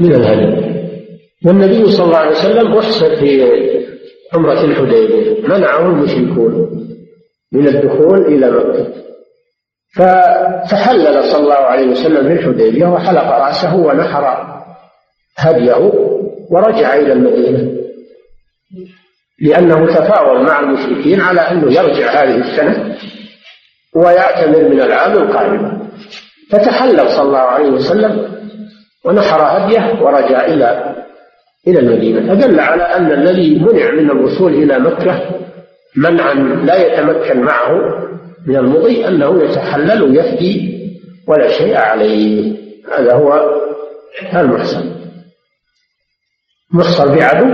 من 0.00 0.14
الهدي. 0.14 0.74
والنبي 1.46 1.90
صلى 1.90 2.06
الله 2.06 2.16
عليه 2.16 2.30
وسلم 2.30 2.72
أحسن 2.78 3.14
في 3.14 3.44
عمرة 4.34 4.64
الحديبية. 4.64 5.48
منعه 5.48 5.86
المشركون 5.86 6.70
من 7.52 7.68
الدخول 7.68 8.26
إلى 8.26 8.50
مكة. 8.50 8.92
فتحلل 9.96 11.24
صلى 11.24 11.42
الله 11.42 11.54
عليه 11.54 11.86
وسلم 11.86 12.26
في 12.26 12.32
الحديبية 12.32 12.86
وحلق 12.86 13.24
رأسه 13.24 13.76
ونحر 13.76 14.54
هديه 15.38 15.92
ورجع 16.50 16.94
إلى 16.94 17.12
المدينة. 17.12 17.74
لأنه 19.40 19.86
تفاوض 19.86 20.40
مع 20.40 20.60
المشركين 20.60 21.20
على 21.20 21.40
أنه 21.40 21.72
يرجع 21.72 22.22
هذه 22.22 22.36
السنة 22.36 22.96
ويعتمر 23.96 24.68
من 24.68 24.80
العام 24.80 25.12
القادم. 25.12 25.78
فتحلل 26.50 27.10
صلى 27.10 27.22
الله 27.22 27.38
عليه 27.38 27.68
وسلم 27.68 28.34
ونحر 29.04 29.42
هديه 29.42 30.02
ورجع 30.02 30.46
إلى 30.46 30.94
إلى 31.68 31.80
المدينة. 31.80 32.34
فدل 32.34 32.60
على 32.60 32.82
أن 32.82 33.12
الذي 33.12 33.58
منع 33.58 33.90
من 33.90 34.10
الوصول 34.10 34.54
إلى 34.54 34.78
مكة 34.78 35.20
منعا 35.96 36.34
لا 36.64 36.76
يتمكن 36.76 37.40
معه 37.40 37.70
من 38.46 38.56
المضي 38.56 39.08
أنه 39.08 39.42
يتحلل 39.44 40.02
ويفدي 40.02 40.74
ولا 41.28 41.48
شيء 41.48 41.76
عليه. 41.76 42.56
هذا 42.92 43.14
هو 43.14 43.60
المحصن 44.34 44.94
محصر 46.72 47.08
بعدو 47.08 47.46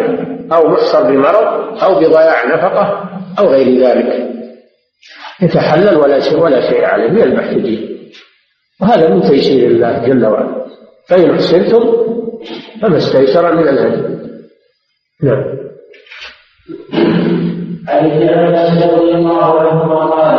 أو 0.52 0.68
محصر 0.68 1.02
بمرض 1.02 1.78
أو 1.82 1.94
بضياع 1.94 2.46
نفقة 2.46 3.10
أو 3.38 3.46
غير 3.46 3.86
ذلك. 3.86 4.30
يتحلل 5.42 5.96
ولا 5.96 6.20
شيء 6.20 6.38
ولا 6.38 6.70
شيء 6.70 6.84
عليه 6.84 7.10
من 7.10 7.22
البحث 7.22 7.56
وهذا 8.80 9.08
من 9.08 9.20
تيسير 9.20 9.70
الله 9.70 10.06
جل 10.06 10.26
وعلا. 10.26 10.66
فإن 11.10 11.30
أحسنتم 11.30 11.92
فما 12.82 12.96
استيسر 12.96 13.54
من 13.54 13.68
الهدي 13.68 14.20
نعم. 15.22 15.44
عن 17.88 18.10
ابن 18.10 18.28
عباس 18.28 18.82
رضي 18.82 19.14
الله 19.14 19.60
عنهما 19.60 20.04
قال 20.04 20.38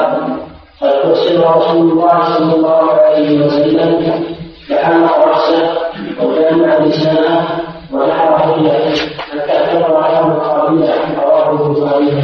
قد 0.81 1.09
ارسل 1.09 1.39
رسول 1.39 1.91
الله 1.91 2.37
صلى 2.37 2.55
الله 2.55 2.91
عليه 2.91 3.45
وسلم 3.45 4.23
فحمى 4.69 5.09
راسه 5.25 5.77
وجمع 6.23 6.77
لسانه 6.77 7.47
ونحر 7.93 8.53
هديه 8.53 8.95
حتى 9.17 9.71
كبر 9.71 9.99
له 9.99 10.27
القابله 10.27 11.23
رواه 11.23 11.67
البخاري 11.67 12.23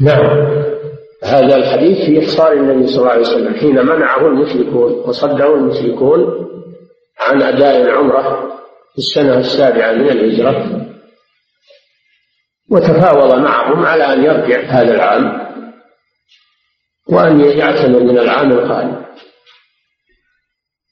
نعم. 0.00 0.46
هذا 1.24 1.56
الحديث 1.56 1.98
في 2.06 2.18
إحصار 2.18 2.52
النبي 2.52 2.86
صلى 2.86 2.98
الله 2.98 3.10
عليه 3.10 3.20
وسلم 3.20 3.54
حين 3.54 3.86
منعه 3.86 4.26
المشركون 4.26 4.92
وصده 5.06 5.54
المشركون 5.54 6.46
عن 7.20 7.42
أداء 7.42 7.82
العمرة 7.82 8.56
في 8.92 8.98
السنة 8.98 9.38
السابعة 9.38 9.92
من 9.92 10.10
الهجرة 10.10 10.86
وتفاوض 12.70 13.34
معهم 13.34 13.86
على 13.86 14.12
أن 14.12 14.24
يرجع 14.24 14.60
هذا 14.60 14.94
العام 14.94 15.46
وأن 17.08 17.40
يعتمر 17.40 18.00
من 18.00 18.18
العام 18.18 18.52
القادم. 18.52 19.06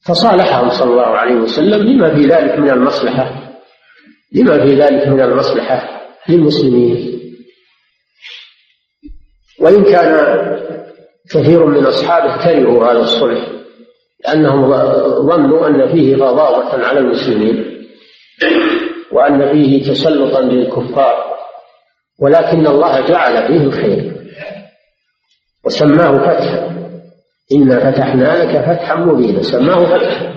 فصالحهم 0.06 0.70
صلى 0.70 0.90
الله 0.90 1.16
عليه 1.16 1.34
وسلم 1.34 1.82
لما 1.82 2.14
في 2.14 2.26
ذلك 2.26 2.58
من 2.58 2.70
المصلحة 2.70 3.54
لما 4.32 4.66
في 4.66 4.74
ذلك 4.74 5.08
من 5.08 5.20
المصلحة 5.20 6.00
للمسلمين. 6.28 7.20
وإن 9.60 9.84
كان 9.84 10.14
كثير 11.30 11.66
من 11.66 11.86
أصحابه 11.86 12.44
كرهوا 12.44 12.92
هذا 12.92 13.00
الصلح 13.00 13.53
لأنهم 14.24 14.70
ظنوا 15.28 15.68
أن 15.68 15.92
فيه 15.92 16.16
غضاضة 16.16 16.86
على 16.86 16.98
المسلمين 16.98 17.86
وأن 19.12 19.52
فيه 19.52 19.90
تسلطا 19.90 20.40
للكفار 20.40 21.34
ولكن 22.20 22.66
الله 22.66 23.00
جعل 23.00 23.46
فيه 23.46 23.60
الخير 23.60 24.14
وسماه 25.64 26.18
فتحا. 26.18 26.74
إنا 27.52 27.90
فتحنا 27.90 28.44
لك 28.44 28.64
فتحا 28.64 28.94
مبينا 28.94 29.42
سماه 29.42 29.84
فتحا. 29.84 30.34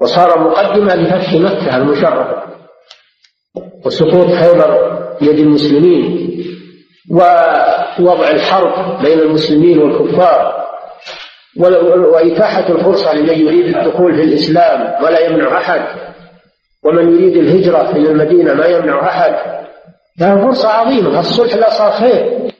وصار 0.00 0.40
مقدمة 0.40 0.94
لفتح 0.94 1.34
مكة 1.34 1.76
المشرفة 1.76 2.42
وسقوط 3.86 4.26
خيبر 4.26 4.96
بيد 5.20 5.38
المسلمين 5.38 6.26
ووضع 7.10 8.30
الحرب 8.30 9.02
بين 9.02 9.18
المسلمين 9.18 9.78
والكفار. 9.78 10.65
وإتاحة 11.58 12.68
الفرصة 12.68 13.14
لمن 13.14 13.38
يريد 13.46 13.76
الدخول 13.76 14.14
في 14.14 14.22
الإسلام 14.22 15.04
ولا 15.04 15.18
يمنع 15.18 15.58
أحد. 15.58 15.80
ومن 16.84 17.14
يريد 17.14 17.36
الهجرة 17.36 17.90
إلى 17.90 18.10
المدينة 18.10 18.54
ما 18.54 18.66
يمنع 18.66 19.08
أحد. 19.08 19.34
له 20.20 20.46
فرصة 20.46 20.68
عظيمة. 20.68 21.20
الصلح 21.20 21.54
لا 21.54 21.70
صار 21.70 21.92
خير. 21.92 22.50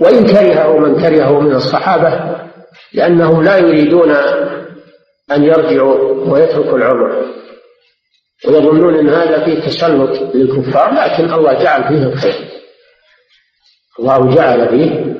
وإن 0.00 0.26
كرهه 0.26 0.78
من 0.78 1.00
كرهه 1.00 1.40
من 1.40 1.54
الصحابة 1.54 2.36
لأنهم 2.94 3.42
لا 3.42 3.56
يريدون 3.56 4.10
أن 5.32 5.44
يرجعوا 5.44 6.32
ويتركوا 6.32 6.78
العمر. 6.78 7.24
ويظنون 8.48 8.94
أن 8.94 9.08
هذا 9.08 9.44
فيه 9.44 9.60
تسلط 9.60 10.34
للكفار 10.34 10.94
لكن 10.94 11.32
الله 11.34 11.52
جعل 11.52 11.88
فيه 11.88 12.02
الخير. 12.06 12.34
الله 14.00 14.34
جعل 14.34 14.68
فيه 14.68 15.14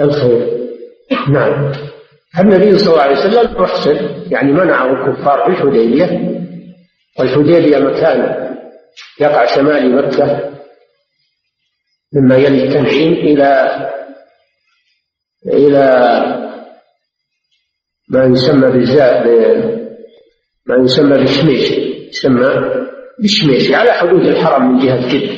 الخير. 0.00 0.63
نعم. 1.28 1.72
النبي 2.40 2.78
صلى 2.78 2.92
الله 2.92 3.02
عليه 3.02 3.18
وسلم 3.18 3.62
محسن 3.62 4.22
يعني 4.32 4.52
منعه 4.52 4.92
الكفار 4.92 5.44
في 5.44 5.50
الحديبية 5.50 6.34
والحديبية 7.18 7.78
مكان 7.78 8.50
يقع 9.20 9.46
شمال 9.46 9.96
مكة 9.96 10.50
مما 12.14 12.36
يلي 12.36 12.64
التنعيم 12.64 13.12
إلى 13.12 13.70
إلى 15.46 15.84
ما 18.08 18.24
يسمى 18.24 18.70
بالزاد 18.70 19.26
ما 20.66 20.76
يسمى 20.84 21.18
بالشميش 21.18 21.70
يسمى 22.08 22.48
بالشميش 23.18 23.72
على 23.72 23.92
حدود 23.92 24.26
الحرم 24.26 24.72
من 24.72 24.86
جهة 24.86 25.08
جد. 25.08 25.30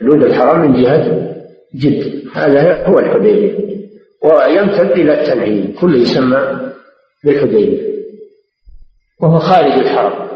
حدود 0.00 0.22
الحرم 0.22 0.60
من 0.60 0.82
جهة 0.82 1.34
جد. 1.74 2.28
هذا 2.34 2.86
هو 2.86 2.98
الحديبية. 2.98 3.77
ويمتد 4.22 4.90
إلى 4.90 5.20
التنعيم 5.20 5.76
كله 5.80 5.98
يسمى 5.98 6.72
بالحديبية 7.24 7.88
وهو 9.20 9.38
خارج 9.38 9.72
الحرم. 9.72 10.28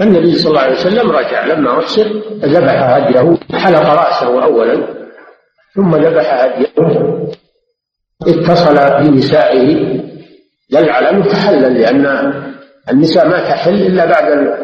النبي 0.00 0.34
صلى 0.34 0.50
الله 0.50 0.60
عليه 0.60 0.76
وسلم 0.76 1.10
رجع 1.10 1.44
لما 1.46 1.78
أحسر 1.78 2.06
ذبح 2.42 2.82
هديه 2.82 3.38
حلق 3.52 3.88
رأسه 3.88 4.44
أولا 4.44 5.06
ثم 5.74 5.96
ذبح 5.96 6.44
هديه 6.44 6.68
اتصل 8.26 8.74
بنسائه. 9.02 10.00
دل 10.70 10.90
على 10.90 11.10
أنه 11.10 11.24
تحلل 11.24 11.80
لأن 11.80 12.06
النساء 12.90 13.28
ما 13.28 13.48
تحل 13.48 13.74
إلا 13.74 14.04
بعد 14.04 14.58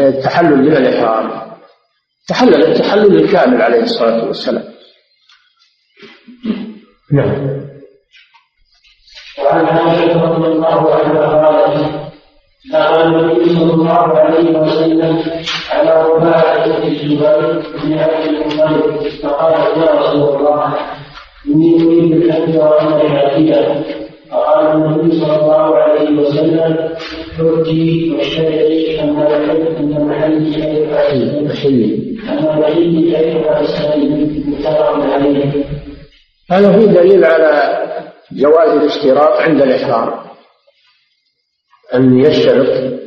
التحلل 0.00 0.56
من 0.56 0.76
الإحرام. 0.76 1.50
تحلل 2.28 2.64
التحلل 2.64 3.16
الكامل 3.16 3.62
عليه 3.62 3.82
الصلاة 3.82 4.26
والسلام. 4.26 4.69
نعم. 7.12 7.60
وعن 9.44 9.64
عائشة 9.66 10.22
رضي 10.22 10.46
الله 10.52 10.94
عنها 10.94 11.26
قالت 11.46 11.90
دعا 12.72 13.06
النبي 13.06 13.44
صلى 13.54 13.72
الله 13.74 14.18
عليه 14.18 14.58
وسلم 14.58 15.18
على 15.72 16.02
رباعة 16.02 16.64
الزبير 16.66 17.62
بن 17.84 17.98
عبد 17.98 18.26
المطلب 18.28 19.08
فقال 19.22 19.52
يا 19.82 19.90
رسول 20.00 20.36
الله 20.36 20.74
إني 21.46 21.74
أريد 21.84 22.12
الحج 22.12 22.56
وأنا 22.56 23.18
عتيقة 23.18 23.84
فقال 24.30 24.66
النبي 24.76 25.20
صلى 25.20 25.36
الله 25.36 25.76
عليه 25.76 26.10
وسلم 26.18 26.88
حجي 27.38 28.14
واشترطي 28.14 29.00
أن 29.00 29.16
أن 29.18 30.06
محلي 30.08 30.54
كيف 30.54 30.92
محلي 30.92 32.16
أن 32.28 32.58
محلي 32.58 33.12
كيف 33.12 33.46
أستلم 33.46 34.44
متفق 34.46 35.12
عليه. 35.12 35.64
هذا 36.50 36.72
فيه 36.72 36.86
دليل 36.86 37.24
على 37.24 37.80
جواز 38.32 38.76
الاشتراط 38.76 39.40
عند 39.40 39.62
الإحرام. 39.62 40.30
أن 41.94 42.20
يشترط 42.20 43.00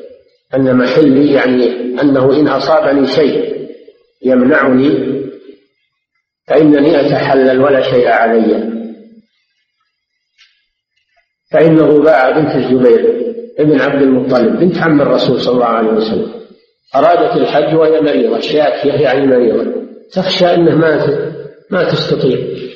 أن 0.55 0.77
محلي 0.77 1.33
يعني 1.33 1.65
أنه 2.01 2.39
إن 2.39 2.47
أصابني 2.47 3.07
شيء 3.07 3.67
يمنعني 4.25 5.13
فإنني 6.47 7.01
أتحلل 7.01 7.61
ولا 7.61 7.81
شيء 7.81 8.07
علي. 8.07 8.73
فإنه 11.51 12.03
باع 12.03 12.29
بنت 12.29 12.55
الزبير 12.55 13.23
ابن 13.59 13.81
عبد 13.81 14.01
المطلب 14.01 14.59
بنت 14.59 14.77
عم 14.77 15.01
الرسول 15.01 15.41
صلى 15.41 15.53
الله 15.53 15.65
عليه 15.65 15.89
وسلم. 15.89 16.33
أرادت 16.95 17.37
الحج 17.37 17.75
وهي 17.75 18.01
مريضة 18.01 18.39
شاكية 18.39 18.93
يعني 18.93 19.27
مريضة. 19.27 19.73
تخشى 20.13 20.45
أنه 20.45 20.75
ما 20.75 21.07
ما 21.69 21.83
تستطيع. 21.83 22.72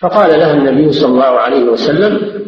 فقال 0.00 0.38
لها 0.38 0.52
النبي 0.52 0.92
صلى 0.92 1.08
الله 1.08 1.24
عليه 1.24 1.64
وسلم 1.64 2.40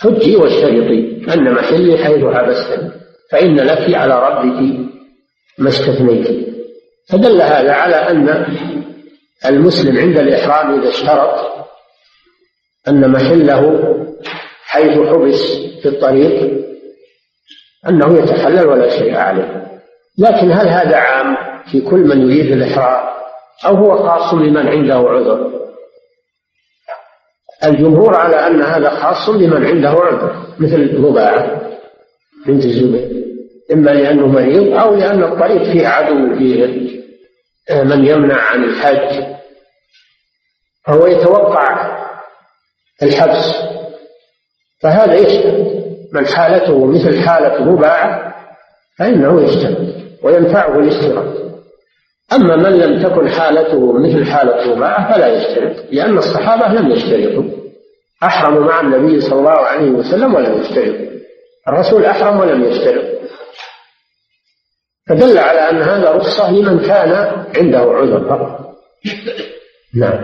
حجي 0.00 0.36
واشترطي 0.36 1.32
أن 1.34 1.54
محلي 1.54 1.98
حيث 1.98 2.24
حبستني 2.24 2.90
فإن 3.30 3.56
لك 3.56 3.94
على 3.94 4.28
ربك 4.28 4.88
ما 5.58 5.68
استثنيت. 5.68 6.50
فدل 7.08 7.42
هذا 7.42 7.72
على 7.72 7.96
أن 7.96 8.46
المسلم 9.46 9.98
عند 9.98 10.18
الإحرام 10.18 10.80
إذا 10.80 10.88
اشترط 10.88 11.50
أن 12.88 13.10
محله 13.10 13.94
حيث 14.64 14.98
حبس 14.98 15.56
في 15.82 15.88
الطريق 15.88 16.60
أنه 17.88 18.18
يتحلل 18.18 18.66
ولا 18.66 18.88
شيء 18.88 19.16
عليه. 19.16 19.66
لكن 20.18 20.52
هل 20.52 20.68
هذا 20.68 20.96
عام 20.96 21.36
في 21.72 21.80
كل 21.80 21.98
من 21.98 22.30
يريد 22.30 22.52
الإحرام؟ 22.52 23.10
أو 23.66 23.74
هو 23.74 24.08
خاص 24.08 24.34
بمن 24.34 24.68
عنده 24.68 24.94
عذر؟ 24.94 25.59
الجمهور 27.64 28.16
على 28.16 28.36
أن 28.36 28.62
هذا 28.62 28.90
خاص 28.90 29.30
بمن 29.30 29.66
عنده 29.66 29.88
عذر 29.88 30.46
مثل 30.58 31.04
رباعة 31.04 31.60
بنت 32.46 32.64
الزبير. 32.64 33.24
إما 33.72 33.90
لأنه 33.90 34.26
مريض 34.26 34.78
أو 34.78 34.94
لأن 34.94 35.22
الطريق 35.22 35.62
فيه 35.62 35.88
عدو 35.88 36.38
فيه 36.38 36.66
من 37.84 38.04
يمنع 38.06 38.36
عن 38.36 38.64
الحج. 38.64 39.24
فهو 40.86 41.06
يتوقع 41.06 41.96
الحبس. 43.02 43.54
فهذا 44.82 45.14
يشتغل 45.14 45.70
من 46.12 46.26
حالته 46.26 46.86
مثل 46.86 47.20
حالة 47.20 47.72
رباعة 47.72 48.34
فإنه 48.98 49.42
يشتغل 49.42 49.92
وينفعه 50.22 50.78
الاشتراك. 50.78 51.49
أما 52.32 52.56
من 52.56 52.78
لم 52.78 53.02
تكن 53.02 53.28
حالته 53.28 53.92
مثل 53.92 54.24
حالة 54.24 54.72
رباعة 54.72 55.12
فلا 55.14 55.26
يشترط 55.26 55.76
لأن 55.90 56.18
الصحابة 56.18 56.80
لم 56.80 56.90
يشترطوا. 56.90 57.44
أحرموا 58.22 58.60
مع 58.60 58.80
النبي 58.80 59.20
صلى 59.20 59.38
الله 59.38 59.50
عليه 59.50 59.90
وسلم 59.90 60.34
ولم 60.34 60.60
يشترطوا. 60.60 61.10
الرسول 61.68 62.04
أحرم 62.04 62.40
ولم 62.40 62.64
يشترط. 62.64 63.04
فدل 65.08 65.38
على 65.38 65.70
أن 65.70 65.82
هذا 65.82 66.12
رخصة 66.12 66.50
لمن 66.50 66.78
كان 66.78 67.12
عنده 67.56 67.78
عذر. 67.78 68.28
فقط 68.28 68.60
نعم 69.94 70.20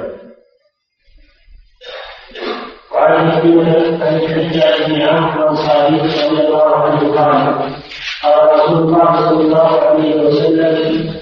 وعن 2.94 3.31
ابي 3.31 3.61
عن 4.02 4.17
الحجاج 4.17 4.91
بن 4.91 5.02
عمرو 5.02 5.47
رضي 5.49 6.47
الله 6.47 6.75
عنه 6.75 7.00
قال 7.14 7.75
قال 8.23 8.61
رسول 8.61 8.79
الله 8.79 9.29
صلى 9.29 9.41
الله 9.41 9.81
عليه 9.81 10.23
وسلم 10.23 11.17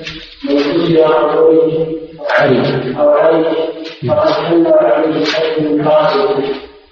من 0.44 0.58
كتب 0.58 0.98
عن 0.98 1.24
علي 2.38 3.00
أو 3.00 3.08
علي 3.08 3.44
فقد 4.08 4.28
حل 4.28 4.66
عليه 4.66 5.22
الحج 5.22 5.62
من 5.62 5.88
قاتل 5.88 6.44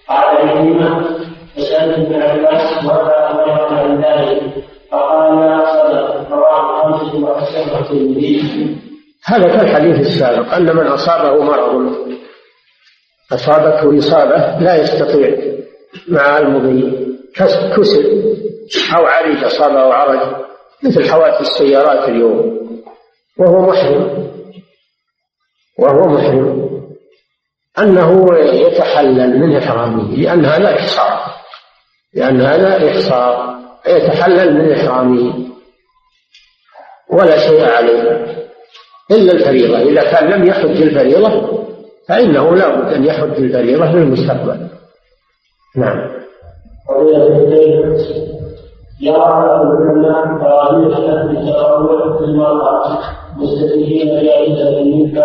قال 0.08 0.48
عكرمه 0.48 1.04
فسالت 1.56 1.98
ابن 1.98 2.22
عباس 2.22 2.84
وابا 2.84 3.30
امرك 3.30 3.72
عن 3.72 4.04
ذلك 4.04 4.42
فقال 4.90 5.62
صدق 5.68 6.30
رواه 6.30 6.82
خمسه 6.82 7.24
وحسنه 7.24 7.78
الترمذي 7.80 8.76
هذا 9.24 9.46
كالحديث 9.56 10.00
السابق 10.00 10.54
أن 10.54 10.76
من 10.76 10.86
أصابه 10.86 11.44
مرض 11.44 11.92
أصابته 13.32 13.98
إصابة 13.98 14.58
لا 14.60 14.82
يستطيع 14.82 15.36
مع 16.08 16.38
المضي 16.38 16.92
كسر 17.76 18.04
أو 18.96 19.06
عرج 19.06 19.44
أصابه 19.44 19.94
عرج 19.94 20.20
مثل 20.84 21.10
حوادث 21.10 21.40
السيارات 21.40 22.08
اليوم. 22.08 22.61
وهو 23.38 23.70
محرم. 23.70 24.32
وهو 25.78 26.08
محرم. 26.08 26.72
أنه 27.78 28.38
يتحلل 28.38 29.40
من 29.40 29.56
إحرامه 29.56 30.16
لأن 30.16 30.44
هذا 30.44 30.76
إحصار. 30.78 31.20
لأن 32.14 32.40
هذا 32.40 32.90
إحصار. 32.90 33.56
يتحلل 33.86 34.54
من 34.54 34.72
إحرامه. 34.72 35.48
ولا 37.12 37.38
شيء 37.38 37.64
عليه. 37.64 38.02
إلا 39.10 39.32
الفريضة. 39.32 39.78
إذا 39.78 40.10
كان 40.10 40.30
لم 40.30 40.46
يحج 40.46 40.82
الفريضة 40.82 41.62
فإنه 42.08 42.56
لا 42.56 42.68
بد 42.68 42.92
أن 42.92 43.04
يحج 43.04 43.36
الفريضة 43.36 43.92
في 43.92 43.98
المستقبل. 43.98 44.68
نعم. 45.76 46.22
يرى 49.00 49.16
أهل 49.16 49.66
العلماء 49.72 50.38
تراويح 50.38 50.98
في 52.18 52.24
المرأة. 52.24 53.21
مستدلين 53.36 54.06
بأدلة 54.08 54.84
منك 54.84 55.18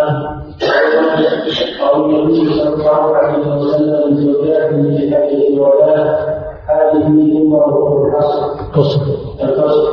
أو 1.90 2.06
النبي 2.06 2.54
صلى 2.54 2.74
الله 2.74 3.16
عليه 3.16 3.56
وسلم 3.58 4.16
زوجات 4.16 4.72
من 4.74 4.98
حجة 4.98 5.48
الولاء 5.48 6.38
هذه 6.68 7.08
ذمة 7.08 8.08
الحصر 8.08 8.46
قصر 8.76 9.02
القصر 9.44 9.92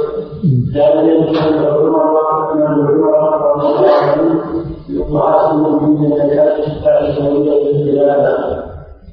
لأن 0.74 1.08
يمكن 1.08 1.36
أن 1.36 1.64
عمر 1.64 2.18
أن 2.52 2.62
عمر 2.62 2.90
رضي 3.54 3.66
الله 3.66 3.90
عنه 3.90 4.40
يقاتل 4.88 5.56
من 5.56 6.08
زكاة 6.16 6.58
الشفاعة 6.58 7.08
الزوجية 7.08 7.72
بالخلافة 7.72 8.64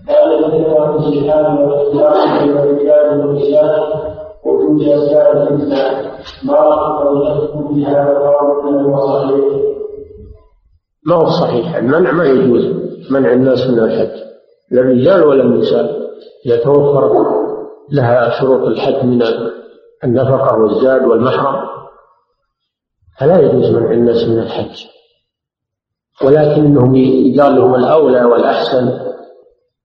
كان 0.07 0.29
ذكر 0.43 0.95
الجهاد 0.95 1.59
والاختلاف 1.59 2.43
بين 2.43 2.57
الرجال 2.57 3.19
والنساء 3.19 4.10
الإنسان 4.77 6.11
ما 6.43 6.55
ما 11.05 11.15
هو 11.15 11.29
صحيح؟ 11.29 11.75
المنع 11.75 12.11
ما 12.11 12.25
يجوز 12.25 12.65
منع 13.11 13.33
الناس 13.33 13.67
من 13.67 13.79
الحج. 13.79 14.21
لا 14.71 14.81
الرجال 14.81 15.23
ولا 15.23 15.43
النساء 15.43 16.01
إذا 16.45 16.63
توفرت 16.63 17.27
لها 17.91 18.41
شروط 18.41 18.67
الحج 18.67 19.05
من 19.05 19.23
النفقة 20.03 20.59
والزاد 20.59 21.05
والمحرم. 21.05 21.69
فلا 23.19 23.39
يجوز 23.39 23.69
منع 23.69 23.91
الناس 23.91 24.27
من 24.27 24.39
الحج. 24.39 24.85
ولكنهم 26.25 26.95
يقال 26.95 27.55
لهم 27.55 27.75
الأولى 27.75 28.23
والأحسن 28.23 28.99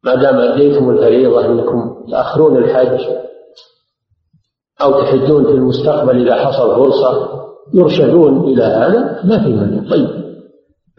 ما 0.05 0.15
دام 0.15 0.37
أديتم 0.37 0.91
الفريضة 0.91 1.47
أنكم 1.47 2.05
تأخرون 2.11 2.56
الحج. 2.56 3.00
أو 4.82 5.00
تحجون 5.00 5.44
في 5.44 5.50
المستقبل 5.50 6.28
إذا 6.28 6.34
حصل 6.34 6.76
فرصة 6.76 7.28
يرشدون 7.75 8.44
إلى 8.44 8.62
هذا 8.62 9.20
ما 9.25 9.44
في 9.44 9.52
منع. 9.52 9.90
طيب. 9.90 10.08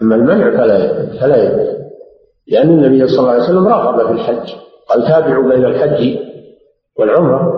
أما 0.01 0.15
المنع 0.15 0.57
فلا 0.57 1.05
فلا 1.19 1.43
يجوز. 1.43 1.77
لأن 2.51 2.69
النبي 2.69 3.07
صلى 3.07 3.19
الله 3.19 3.31
عليه 3.31 3.43
وسلم 3.43 3.67
رغب 3.67 4.07
في 4.07 4.11
الحج. 4.11 4.53
قال 4.89 5.07
تابعوا 5.07 5.49
بين 5.49 5.65
الحج 5.65 6.17
والعمرة. 6.99 7.53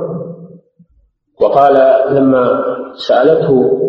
وقال 1.41 1.73
لما 2.15 2.63
سألته 3.07 3.79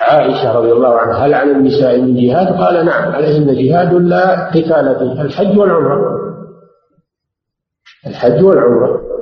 عائشة 0.00 0.58
رضي 0.58 0.72
الله 0.72 0.88
عنها 0.88 1.26
هل 1.26 1.34
على 1.34 1.50
النساء 1.52 2.00
من 2.00 2.16
جهاد؟ 2.16 2.46
قال 2.46 2.84
نعم 2.86 3.12
عليهن 3.12 3.54
جهاد 3.54 3.94
لا 3.94 4.48
قتال 4.50 4.96
فيه 4.98 5.22
الحج 5.22 5.58
والعمرة. 5.58 6.16
الحج 8.06 8.44
والعمرة. 8.44 9.15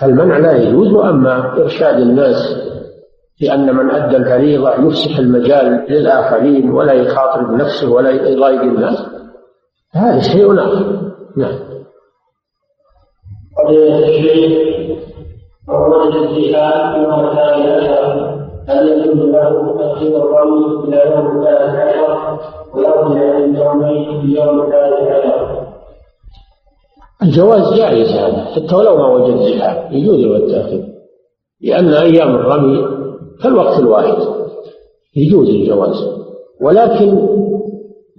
فالمنع 0.00 0.38
لا 0.38 0.56
يجوز 0.56 0.92
وأما 0.92 1.62
إرشاد 1.62 1.94
الناس 1.94 2.66
لأن 3.40 3.76
من 3.76 3.90
أدى 3.90 4.16
الفريضة 4.16 4.70
يفسح 4.70 5.18
المجال 5.18 5.86
للآخرين 5.88 6.70
ولا 6.70 6.92
يخاطر 6.92 7.44
بنفسه 7.44 7.92
ولا 7.92 8.10
يضايق 8.10 8.60
الناس؟ 8.60 9.06
هذا 9.92 10.20
شيء 10.20 10.54
آخر. 10.54 11.12
نعم. 11.36 11.58
الشيخ 13.68 14.76
وهو 15.68 16.02
الجهاد 16.02 16.94
في 16.94 17.00
مكان 17.06 17.62
الأشهر 17.62 18.36
هل 18.68 18.88
يجوز 18.88 19.18
له 19.18 19.76
تأخير 19.78 20.16
الرمي 20.16 20.84
إلى 20.84 21.10
يوم 21.10 21.38
الثالث 21.38 21.74
عشر 21.74 22.38
ويرجع 22.74 23.36
إلى 23.36 23.44
اليومين 23.44 24.20
في 24.20 24.40
يوم 24.40 24.62
الثالث 24.62 25.10
عشر 25.10 25.55
الجواز 27.22 27.74
جائز 27.74 28.08
هذا 28.08 28.44
حتى 28.44 28.74
ولو 28.74 28.96
ما 28.96 29.06
وجد 29.06 29.36
زحام 29.42 29.92
يجوز 29.92 30.18
له 30.18 30.36
التأخير 30.36 30.84
لأن 31.60 31.92
أيام 31.92 32.34
الرمي 32.34 32.88
كالوقت 33.42 33.78
الواحد 33.80 34.16
يجوز 35.16 35.48
الجواز. 35.48 36.16
ولكن 36.60 37.28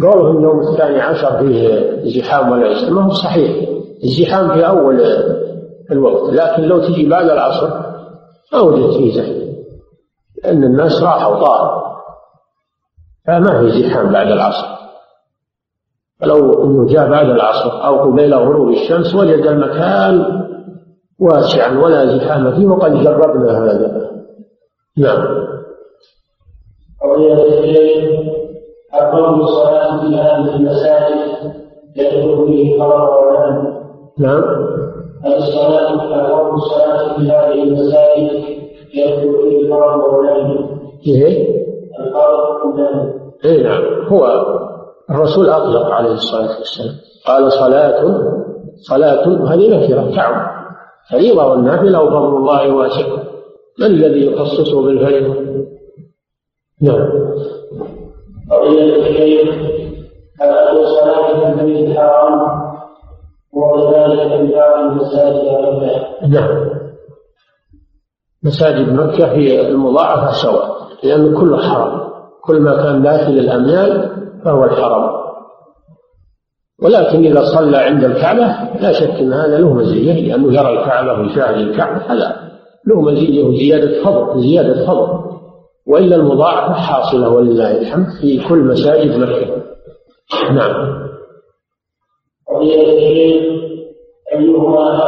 قوله 0.02 0.38
اليوم 0.38 0.60
الثاني 0.60 1.02
عشر 1.02 1.38
فيه 1.38 1.92
زحام 2.20 2.52
ولا 2.52 2.90
ما 2.90 3.06
هو 3.06 3.12
صحيح. 3.12 3.70
الزحام 4.04 4.54
في 4.54 4.68
أول 4.68 5.02
الوقت 5.92 6.34
لكن 6.34 6.64
لو 6.64 6.80
تجي 6.80 7.10
بعد 7.10 7.30
العصر 7.30 7.70
ما 8.54 8.60
وجدت 8.60 8.98
فيه 8.98 9.14
زحمة 9.16 9.48
لأن 10.44 10.64
الناس 10.64 11.04
راحوا 11.04 11.46
طاروا 11.46 11.82
فما 13.28 13.60
في 13.62 13.82
زحام 13.82 14.12
بعد 14.12 14.32
العصر. 14.32 14.77
فلو 16.22 16.64
إنه 16.64 16.86
جاء 16.86 17.10
بعد 17.10 17.30
العصر 17.30 17.86
أو 17.88 17.96
قبيل 17.96 18.34
غروب 18.34 18.70
الشمس 18.70 19.16
وجد 19.16 19.46
المكان 19.48 20.26
واسعا 21.20 21.80
ولا 21.80 22.18
زحام 22.18 22.52
فيه 22.52 22.68
وقد 22.68 22.94
جربنا 23.04 23.64
هذا. 23.64 24.12
نعم. 24.98 25.48
قضية 27.04 27.34
الليل 27.34 28.28
أقام 28.94 29.42
الصلاة 29.42 30.02
في 30.02 30.16
هذه 30.16 30.56
المساجد 30.56 31.54
يدخل 31.96 32.48
فيه 32.48 32.80
خبر 32.80 33.10
ولم 33.10 33.78
نعم. 34.18 34.44
الصلاة 35.26 35.88
هل 35.94 36.54
الصلاة 36.54 37.18
في 37.18 37.32
هذه 37.32 37.64
المساجد 37.64 38.44
يدخل 38.94 39.36
فيه 39.42 39.62
الفرض 39.62 40.14
ولا 40.14 40.36
إيه؟ 41.08 41.58
الفرض 42.00 42.80
إيه 43.46 43.64
نعم. 43.64 43.84
هو 44.08 44.26
الرسول 45.10 45.50
أطلق 45.50 45.86
عليه 45.86 46.12
الصلاة 46.12 46.58
والسلام. 46.60 46.96
قال 47.28 47.52
صلاة 47.52 48.24
صلاة 48.76 49.54
هذه 49.54 49.70
نكرة 49.70 50.16
تعم 50.16 50.48
فريضة 51.12 51.46
والنافلة 51.46 52.02
وفضل 52.02 52.38
الله 52.38 52.74
واسع. 52.74 53.08
من 53.80 53.86
الذي 53.86 54.26
يخصصه 54.26 54.82
بالفريضة؟ 54.82 55.36
نعم. 56.82 57.10
قضية 58.52 58.96
الشيخ 58.96 59.56
هل 60.42 60.78
الصلاة 60.78 61.54
في 61.54 61.62
البيت 61.62 61.90
الحرام 61.90 62.68
وكذلك 63.54 64.28
في 64.28 64.54
بعض 64.54 64.80
المساجد 64.80 65.48
نعم. 66.28 66.70
مساجد 68.44 68.94
مكة 68.94 69.32
هي 69.32 69.68
المضاعفة 69.68 70.32
سواء 70.32 70.78
لأن 71.04 71.34
كله 71.38 71.58
حرام. 71.58 72.07
كل 72.48 72.60
ما 72.60 72.84
كان 72.84 73.02
داخل 73.02 73.32
الأميال 73.32 74.10
فهو 74.46 74.64
الحرام. 74.64 75.28
ولكن 76.84 77.26
إذا 77.26 77.42
صلى 77.46 77.78
عند 77.78 78.04
الكعبة 78.04 78.46
لا 78.82 78.92
شك 78.92 79.10
أن 79.10 79.34
هذا 79.34 79.58
له 79.58 79.74
مزية 79.74 80.28
لأنه 80.28 80.54
يرى 80.54 80.80
الكعبة 80.80 81.20
ويشاهد 81.20 81.56
الكعبة 81.56 82.14
هذا 82.14 82.36
له 82.88 83.02
مزية 83.02 83.44
وزيادة 83.44 84.04
فضل 84.04 84.42
زيادة 84.42 84.86
فضل. 84.88 85.28
وإلا 85.88 86.16
المضاعفة 86.16 86.74
حاصلة 86.74 87.30
ولله 87.30 87.78
الحمد 87.78 88.08
في 88.22 88.48
كل 88.50 88.60
مساجد 88.60 89.18
مكة. 89.18 89.64
نعم. 90.54 91.08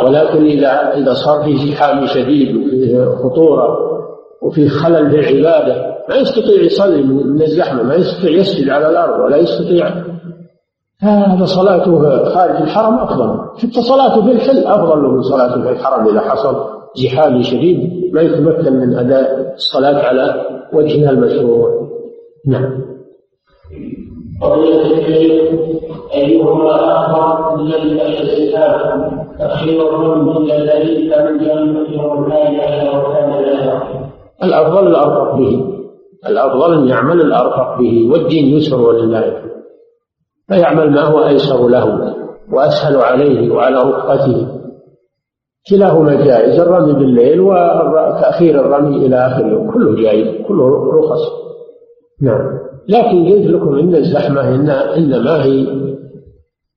ولكن 0.05 0.45
إذا 0.45 0.93
إذا 0.97 1.13
صار 1.13 1.43
في 1.43 1.55
زحام 1.57 2.05
شديد 2.05 2.55
وفيه 2.55 3.05
خطورة 3.23 3.98
وفيه 4.41 4.69
خلل 4.69 5.11
في 5.11 5.19
العبادة 5.19 5.95
ما 6.09 6.15
يستطيع 6.15 6.61
يصلي 6.61 7.03
من 7.03 7.41
الزحمة 7.41 7.83
ما 7.83 7.95
يستطيع 7.95 8.31
يسجد 8.31 8.69
على 8.69 8.89
الأرض 8.89 9.19
ولا 9.19 9.37
يستطيع. 9.37 9.89
هذا 11.01 11.45
صلاته 11.45 12.23
خارج 12.25 12.55
الحرم 12.55 12.99
أفضل. 12.99 13.39
حتى 13.57 13.81
صلاته 13.81 14.25
في 14.25 14.31
الحل 14.31 14.67
أفضل 14.67 15.01
من 15.01 15.21
صلاته 15.21 15.61
في 15.61 15.69
الحرم 15.69 16.07
إذا 16.07 16.21
حصل 16.21 16.55
زحام 16.95 17.41
شديد. 17.41 18.13
ما 18.13 18.21
يتمكن 18.21 18.73
من 18.73 18.95
أداء 18.95 19.53
الصلاة 19.55 20.03
على 20.03 20.45
وجهها 20.73 21.09
المشروع. 21.09 21.89
نعم. 22.47 22.89
قضية 24.41 24.99
أيهما 26.13 27.05
أفضل 27.05 27.75
الذي 27.75 27.97
يحدث 27.97 28.55
تأخير 29.39 29.97
من 29.97 30.51
الذي 30.51 31.09
كان 31.09 31.37
جنبه 31.37 32.09
الأفضل 34.43 34.87
الأرفق 34.87 35.35
به. 35.35 35.79
الأفضل 36.27 36.73
أن 36.73 36.87
يعمل 36.87 37.21
الأرفق 37.21 37.79
به. 37.79 38.09
والدين 38.11 38.45
يسر 38.45 38.81
ولله 38.81 39.41
فيعمل 40.47 40.91
ما 40.91 41.01
هو 41.01 41.27
أيسر 41.27 41.67
له 41.67 42.15
وأسهل 42.51 42.97
عليه 42.97 43.51
وعلى 43.51 43.81
رفقته. 43.81 44.47
كلاهما 45.69 46.25
جائز 46.25 46.59
الرمي 46.59 46.93
بالليل 46.93 47.39
وتأخير 47.39 48.59
الرمي 48.59 49.05
إلى 49.05 49.15
آخر 49.15 49.45
اليوم. 49.45 49.71
كله 49.71 49.95
جائز 50.01 50.47
كله 50.47 50.91
رخص. 50.99 51.19
نعم. 52.21 52.59
لكن 52.87 53.25
قلت 53.25 53.47
لكم 53.47 53.79
إن 53.79 53.95
الزحمة 53.95 54.55
إن 54.55 54.69
إنما 54.69 55.43
هي 55.43 55.65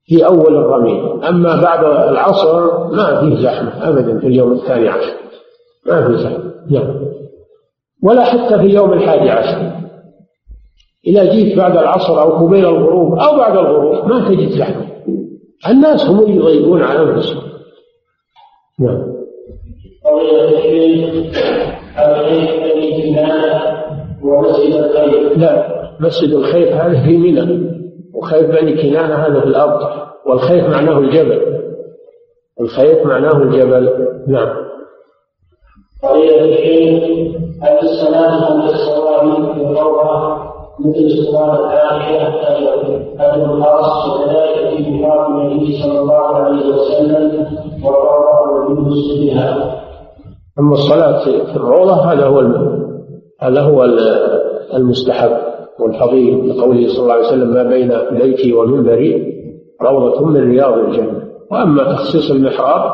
في 0.05 0.25
أول 0.25 0.55
الرمي. 0.55 1.27
أما 1.29 1.61
بعد 1.61 2.09
العصر 2.09 2.77
ما 2.91 3.19
فيه 3.19 3.43
زحمة 3.43 3.89
أبدا 3.89 4.19
في 4.19 4.27
اليوم 4.27 4.51
الثاني 4.51 4.89
عشر. 4.89 5.13
ما 5.87 6.07
في 6.07 6.17
زحمة. 6.17 6.53
نعم. 6.71 7.13
ولا 8.03 8.23
حتى 8.23 8.57
في 8.59 8.65
اليوم 8.65 8.93
الحادي 8.93 9.29
عشر. 9.29 9.73
إذا 11.07 11.33
جيت 11.33 11.57
بعد 11.57 11.77
العصر 11.77 12.21
أو 12.21 12.45
قبيل 12.45 12.65
الغروب 12.65 13.19
أو 13.19 13.37
بعد 13.37 13.57
الغروب 13.57 14.07
ما 14.07 14.29
تجد 14.29 14.49
زحمة 14.49 14.85
الناس 15.69 16.05
هم 16.05 16.19
اللي 16.19 16.35
يضيقون 16.35 16.81
على 16.81 16.99
أنفسهم 16.99 17.41
نعم. 18.79 19.13
لا 25.37 25.83
مسجد 25.99 26.29
الخيف 26.33 26.73
هذا 26.73 27.03
في 27.03 27.17
منى 27.17 27.73
وخيف 28.13 28.49
بني 28.49 28.81
كنانة 28.81 29.15
هذا 29.15 29.39
في 29.39 29.45
الأرض 29.45 29.79
والخيف 30.25 30.69
معناه 30.69 30.99
الجبل. 30.99 31.41
الخيف 32.61 33.05
معناه 33.05 33.37
الجبل. 33.37 34.07
نعم. 34.27 34.62
قضية 36.03 36.41
الشيخ 36.41 37.03
هل 37.61 37.79
الصلاة 37.79 38.51
عند 38.51 38.69
الصواب 38.69 39.23
الروضة 39.61 40.37
مثل 40.79 41.23
صلاة 41.31 41.59
العائشة 41.59 42.27
أجر 43.19 43.63
خاص 43.63 44.09
وكذلك 44.09 44.77
في 44.77 45.01
بحار 45.01 45.27
النبي 45.27 45.81
صلى 45.83 45.99
الله 45.99 46.25
عليه 46.25 46.75
وسلم 46.75 47.47
والروضة 47.83 49.21
بها 49.21 49.79
أما 50.59 50.73
الصلاة 50.73 51.23
في 51.23 51.55
الروضة 51.55 51.93
هذا 51.93 52.25
هو 52.25 52.39
هذا 53.39 53.61
هو 53.61 53.85
المستحب 54.73 55.31
والفضيل 55.79 56.49
لقوله 56.49 56.87
صلى 56.87 57.03
الله 57.03 57.13
عليه 57.13 57.27
وسلم 57.27 57.53
ما 57.53 57.63
بين 57.63 57.93
بيتي 58.11 58.53
ومنبري 58.53 59.33
روضة 59.81 60.25
من 60.25 60.51
رياض 60.51 60.77
الجنة. 60.77 61.23
وأما 61.51 61.83
تخصيص 61.83 62.31
المحراب 62.31 62.91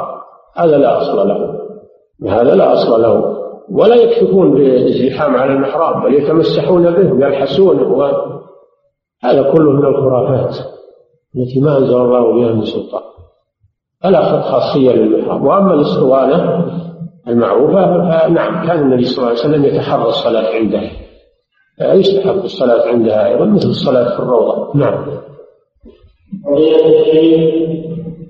هذا 0.55 0.77
لا 0.77 0.97
أصل 0.97 1.27
له. 1.27 1.59
هذا 2.27 2.55
لا 2.55 2.73
أصل 2.73 3.01
له. 3.01 3.39
ولا 3.71 3.95
يكشفون 3.95 4.51
بالإزدحام 4.51 5.35
على 5.35 5.53
المحراب 5.53 6.03
بل 6.03 6.13
يتمسحون 6.13 6.91
به 6.91 7.13
ويلحسونه 7.13 8.11
هذا 9.23 9.51
كله 9.51 9.71
من 9.71 9.85
الخرافات 9.85 10.57
التي 11.35 11.59
ما 11.61 11.77
أنزل 11.77 11.97
الله 11.97 12.33
بها 12.33 12.53
من 12.53 12.65
سلطان. 12.65 13.01
فلا 14.03 14.41
خاصية 14.41 14.91
للمحراب. 14.91 15.43
وأما 15.43 15.73
الاسطوانة 15.73 16.65
المعروفة 17.27 17.85
فنعم 17.85 18.67
كان 18.67 18.79
النبي 18.79 19.03
صلى 19.03 19.17
الله 19.17 19.29
عليه 19.29 19.39
وسلم 19.39 19.65
يتحرى 19.65 20.05
الصلاة 20.05 20.55
عنده. 20.55 20.81
يستحب 21.81 22.43
الصلاة 22.43 22.87
عندها 22.87 23.27
أيضا 23.27 23.45
مثل 23.45 23.69
الصلاة 23.69 24.15
في 24.15 24.19
الروضة. 24.23 24.77
نعم. 24.77 25.05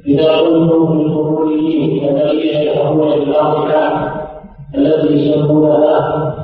إذا 0.10 0.38
قلتم 0.38 0.88
في 0.88 1.06
القبوريين 1.06 2.18
الذين 2.18 2.62
يدعون 2.62 3.20
بالأرض 3.20 3.70
التي 4.76 5.14
يسمونها 5.14 6.36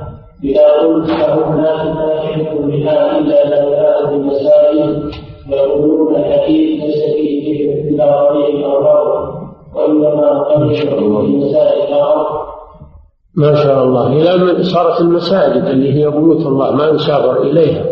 إذا 0.43 0.67
قلت 0.81 1.09
فهم 1.09 1.61
لا 1.61 1.77
تنافعكم 1.77 2.67
بها 2.67 3.19
إلا 3.19 3.49
لا 3.49 4.07
في 4.07 4.15
المساجد 4.15 5.11
يقولون 5.49 6.15
الحديث 6.15 6.83
ليس 6.83 7.15
فيه 7.15 7.65
ذكر 7.65 7.89
إلا 7.89 8.29
طريق 8.29 8.65
أو 8.65 9.35
وإنما 9.75 10.39
قد 10.39 10.73
في 10.73 11.37
مسائل 11.37 11.93
الأرض. 11.93 12.25
ما 13.37 13.55
شاء 13.55 13.83
الله. 13.83 14.07
إلى 14.07 14.63
صارت 14.63 15.01
المساجد 15.01 15.63
اللي 15.63 15.93
هي 15.93 16.09
بيوت 16.11 16.45
الله 16.45 16.71
ما 16.71 16.85
يسافر 16.85 17.41
إليها. 17.41 17.85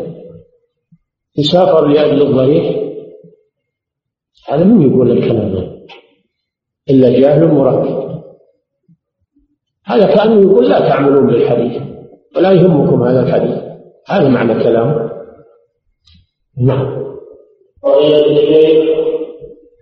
يسافر 1.37 1.87
لأجل 1.87 2.21
الضريح. 2.21 2.82
هذا 4.47 4.63
من 4.63 4.91
يقول 4.91 5.11
الكلام 5.11 5.37
هذا؟ 5.37 5.73
إلا 6.89 7.19
جاهل 7.19 7.47
مركب. 7.47 8.13
هذا 9.85 10.15
كأنه 10.15 10.41
يقول 10.41 10.69
لا 10.69 10.79
تعملون 10.79 11.27
بالحديث 11.27 11.81
ولا 12.35 12.51
يهمكم 12.51 13.03
هذا 13.03 13.21
الحديث. 13.21 13.63
هذا 14.09 14.29
معنى 14.29 14.63
كلامه 14.63 15.09
نعم. 16.57 17.03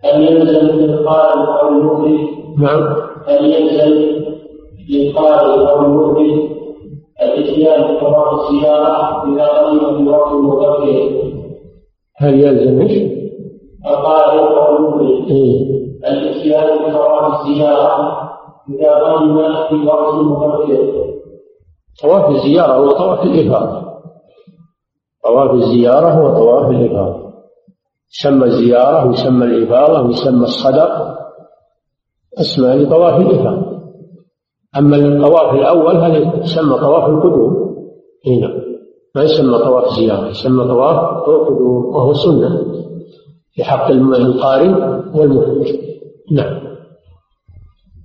هل 0.04 0.24
يلزم 0.24 0.80
القائل 0.80 1.40
أو 1.40 1.68
المؤمن؟ 1.68 2.18
نعم. 2.60 2.96
هل 3.28 3.46
يلزم 3.46 4.22
للقارئ 4.90 5.70
أو 5.70 5.86
المؤمن 5.86 6.50
الاتيان 7.22 7.82
بقراءة 7.82 8.50
السيارة 8.50 9.34
إذا 9.34 9.48
قدم 9.48 9.98
في 9.98 10.10
وقت 10.10 10.34
مبكر؟ 10.34 11.10
هل 12.18 12.40
يلزم 12.40 12.82
إيش؟ 12.82 13.21
المؤمن 13.86 15.26
إيه؟ 15.26 15.82
الاتيان 16.08 16.92
بقراءة 16.92 17.42
السيارة 17.42 18.22
اذا 18.70 18.92
قدم 18.96 19.38
في 19.70 19.88
وقت 19.88 20.14
مبكر 20.14 21.12
طواف 22.02 22.30
الزيارة 22.30 22.74
هو 22.74 22.90
طواف 22.92 23.24
الإفاضة 23.24 23.82
طواف 25.24 25.52
الزيارة 25.52 26.10
هو 26.10 26.38
طواف 26.40 26.70
الإفاضة 26.72 27.32
يسمى 28.20 28.46
الزيارة 28.46 29.08
ويسمى 29.08 29.46
الإفاضة 29.46 30.02
ويسمى 30.08 30.44
الصدق. 30.44 31.18
أسماء 32.40 32.78
لطواف 32.78 33.22
الإفاضة 33.22 33.72
أما 34.78 34.96
الطواف 34.98 35.54
الأول 35.56 35.96
هذا 35.96 36.18
يسمى 36.44 36.80
طواف 36.80 37.10
القدوم. 37.10 37.76
هنا 38.28 38.62
ما 39.16 39.24
يسمى 39.24 39.58
طواف 39.58 39.90
زيارة 39.90 40.28
يسمى 40.28 40.64
طواف 40.64 41.28
القدوم 41.28 41.86
وهو 41.86 42.14
سنة. 42.14 42.71
في 43.54 43.64
حق 43.64 43.90
القارن 43.92 45.04
والمفرد 45.16 45.78
نعم. 46.32 46.62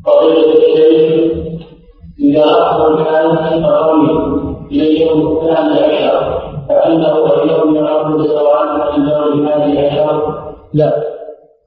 فضيلة 0.07 0.53
الشيخ 0.57 1.33
إذا 2.21 2.45
أخذ 2.45 2.93
الحال 2.93 3.65
الرمي 3.65 4.47
إلى 4.73 4.88
اليوم 4.88 5.37
الثاني 5.37 5.81
عشر 5.81 6.41
فأنه 6.69 7.43
اليوم 7.43 7.75
يعرض 7.75 8.21
الزوال 8.21 8.69
عند 8.69 9.09
هذه 9.49 9.87
عشر 9.87 10.43
لا. 10.75 11.03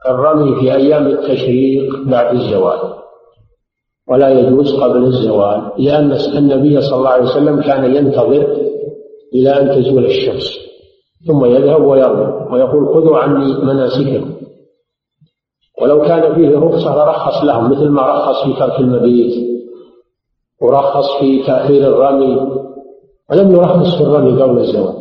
الرمي 0.10 0.56
في 0.60 0.74
أيام 0.76 1.08
التشريق 1.08 1.84
بعد 2.06 2.36
الزوال. 2.36 2.80
ولا 4.08 4.30
يجوز 4.30 4.80
قبل 4.82 5.04
الزوال 5.04 5.72
لأن 5.78 6.12
النبي 6.38 6.82
صلى 6.82 6.98
الله 6.98 7.10
عليه 7.10 7.24
وسلم 7.24 7.62
كان 7.62 7.96
ينتظر 7.96 8.58
إلى 9.34 9.50
أن 9.50 9.70
تزول 9.70 10.06
الشمس. 10.06 10.69
ثم 11.28 11.46
يذهب 11.46 11.82
ويرمي 11.84 12.52
ويقول 12.52 12.88
خذوا 12.88 13.18
عني 13.18 13.54
مناسككم. 13.64 14.32
ولو 15.82 16.02
كان 16.02 16.36
فيه 16.36 16.60
رخصة 16.60 16.96
لرخص 16.96 17.44
لهم 17.44 17.72
مثل 17.72 17.90
ما 17.90 18.02
رخص 18.02 18.44
في 18.44 18.60
ترك 18.60 18.80
المبيت 18.80 19.50
ورخص 20.62 21.20
في 21.20 21.44
تأخير 21.44 21.88
الرمي. 21.88 22.36
ولم 23.32 23.52
يرخص 23.52 23.98
في 23.98 24.04
الرمي 24.04 24.42
قبل 24.42 24.58
الزواج. 24.58 24.96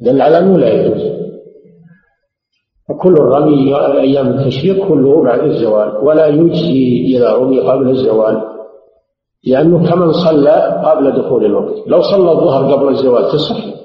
دل 0.00 0.20
على 0.20 0.38
أنه 0.38 0.58
لا 0.58 0.68
يجوز. 0.68 1.12
وكل 2.90 3.12
الرمي 3.12 3.76
أيام 4.00 4.28
التشريق 4.28 4.88
كله 4.88 5.22
بعد 5.22 5.40
الزوال 5.40 5.96
ولا 6.02 6.26
يجزي 6.26 7.04
إذا 7.16 7.32
رمي 7.32 7.60
قبل 7.60 7.90
الزوال 7.90 8.42
لأنه 9.46 9.90
كمن 9.90 10.12
صلى 10.12 10.82
قبل 10.84 11.22
دخول 11.22 11.44
الوقت. 11.44 11.88
لو 11.88 12.00
صلى 12.00 12.32
الظهر 12.32 12.74
قبل 12.74 12.88
الزوال 12.88 13.24
تصح 13.24 13.81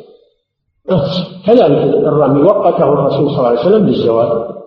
كذلك 1.45 1.93
الرمي 2.07 2.41
وقته 2.41 2.83
الرسول 2.83 3.29
صلى 3.29 3.37
الله 3.37 3.47
عليه 3.47 3.59
وسلم 3.59 3.85
بالزوال. 3.85 4.57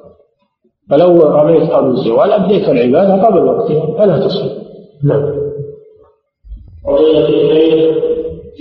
فلو 0.90 1.20
رميت 1.22 1.70
قبل 1.70 1.90
الزوال 1.90 2.32
أديت 2.32 2.68
العبادة 2.68 3.26
قبل 3.26 3.44
وقتها 3.44 3.86
فلا 3.98 4.26
تصح 4.26 4.46
نعم. 5.04 5.34
قضية 6.86 7.28
الشيخ 7.28 7.96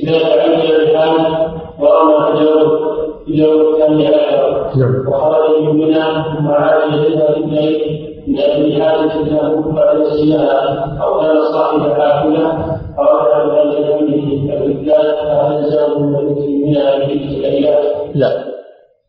إذا 0.03 0.19
تعجل 0.19 0.75
الحال 0.75 1.49
ورمى 1.79 2.39
تجاوز 2.39 2.79
تجاوز 3.27 3.81
عشر 3.81 4.77
نعم. 4.77 5.07
وخرج 5.07 5.61
من 5.61 5.75
منى 5.75 6.03
ثم 6.23 6.47
عاد 6.47 6.93
الليل 7.37 8.08
أجل 8.37 8.81
حاجة 8.81 9.21
له 9.23 10.01
الصيام 10.01 10.99
أو 11.01 11.19
كان 11.21 11.43
صاحب 11.53 11.79
حافلة 11.79 12.79
أراد 12.99 13.49
أن 13.55 14.13
يجد 14.13 14.51
الرجال 14.51 15.15
فهل 15.15 15.63
يزال 15.63 16.01
من 16.01 16.77
الأيام؟ 17.37 18.11
لا. 18.15 18.45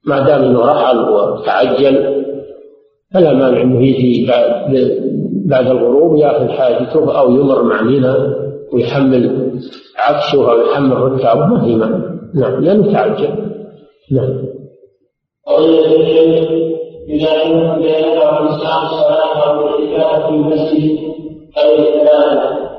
ما 0.07 0.27
دام 0.27 0.43
إنه 0.43 0.61
رحل 0.61 0.99
وتعجل 0.99 2.25
فلا 3.15 3.33
مانع 3.33 3.63
إنه 3.63 3.83
يجي 3.83 4.27
بعد 4.27 5.01
بعد 5.47 5.67
الغروب 5.67 6.17
يأخذ 6.17 6.49
حاجته 6.49 7.19
أو 7.21 7.31
يمر 7.31 7.63
مع 7.63 7.83
مينا 7.83 8.37
ويحمل 8.73 9.53
عفشه 9.99 10.53
أو 10.53 10.61
يحمل 10.61 10.97
ركابه 10.97 11.47
ما 11.47 11.65
في 11.65 11.77
مانع. 11.77 12.11
نعم 12.35 12.65
لأنه 12.65 12.93
تعجل. 12.93 13.29
نعم. 14.13 14.51
إذا 17.09 17.43
كان 17.43 17.83
يدع 17.83 18.41
الإنسان 18.41 18.83
الصلاة 18.87 19.51
أو 19.51 19.69
الاعتكاف 19.69 20.27
في 20.27 20.35
المسجد 20.35 20.99
أو 21.59 21.79
الثلاثة 21.79 22.71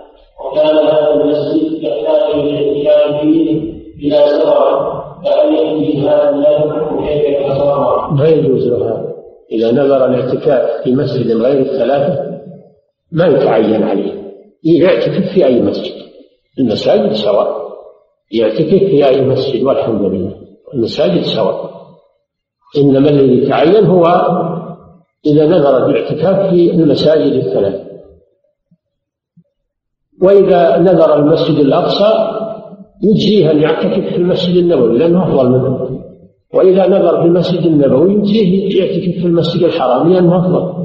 وكان 0.46 0.75
هذا 0.75 1.13
المسجد 1.13 1.84
يحتاج 1.84 2.34
الاعتكاف 2.34 3.22
فيه 3.22 3.72
إلى 4.00 4.28
سفر 4.28 5.01
فهل 5.25 5.56
يأتي 5.56 6.01
هذا 6.01 6.30
النذر 6.30 6.94
وكيف 6.94 7.24
يتصرف؟ 7.30 8.12
ما 8.13 8.28
يجوز 8.28 8.68
له 8.68 8.78
هذا. 8.78 9.12
إذا 9.51 9.72
نذر 9.72 10.06
الاعتكاف 10.06 10.84
في 10.84 10.96
مسجد 10.96 11.32
غير 11.32 11.60
الثلاثة 11.60 12.32
ما 13.12 13.28
يتعين 13.28 13.84
عليه. 13.84 14.22
يعتكف 14.63 15.34
في 15.34 15.46
أي 15.46 15.62
مسجد. 15.62 15.94
المساجد 16.60 17.13
سواء. 17.13 17.62
يعتكف 18.32 18.84
في 18.84 19.08
أي 19.08 19.22
مسجد 19.22 19.63
والحمد 19.63 20.01
لله. 20.01 20.36
المساجد 20.74 21.22
سواء. 21.22 21.81
إنما 22.77 23.10
الذي 23.10 23.43
يتعين 23.43 23.86
هو 23.86 24.05
إذا 25.25 25.45
نذر 25.45 25.86
الاعتكاف 25.86 26.49
في 26.49 26.71
المساجد 26.71 27.34
الثلاث. 27.34 27.81
وإذا 30.21 30.77
نذر 30.77 31.15
المسجد 31.15 31.60
الأقصى 31.60 32.38
يجزيه 33.03 33.51
أن 33.51 33.62
يعتكف 33.62 34.13
في 34.13 34.15
المسجد 34.15 34.55
النبوي 34.55 34.97
لأنه 34.97 35.23
أفضل 35.23 35.49
منه. 35.49 36.01
وإذا 36.53 36.88
نذر 36.88 37.21
في 37.21 37.27
المسجد 37.27 37.65
النبوي 37.65 38.13
يجزيه 38.13 38.79
يعتكف 38.79 39.21
في 39.21 39.27
المسجد 39.27 39.63
الحرام 39.63 40.13
لأنه 40.13 40.38
أفضل. 40.38 40.81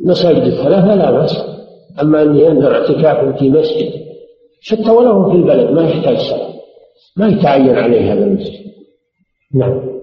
المساجد 0.00 0.42
الثلاثة 0.42 0.94
لا 0.94 1.10
بأس. 1.10 1.52
أما 2.00 2.22
أن 2.22 2.36
ينذر 2.36 2.74
اعتكاف 2.74 3.38
في 3.38 3.50
مسجد 3.50 3.92
حتى 4.70 4.90
ولو 4.90 5.30
في 5.30 5.36
البلد 5.36 5.70
ما 5.70 5.82
يحتاج 5.82 6.18
صلاة 6.18 6.52
ما 7.16 7.28
يتعين 7.28 7.74
عليه 7.74 8.12
هذا 8.12 8.24
المسجد. 8.24 8.72
نعم. 9.54 10.01